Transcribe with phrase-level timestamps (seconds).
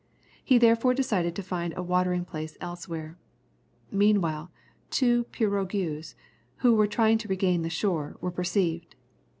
[0.43, 3.19] He therefore decided to find a watering place elsewhere.
[3.91, 4.49] Meanwhile,
[4.89, 6.15] two pirogues, which
[6.71, 8.95] were trying to regain the shore, were perceived.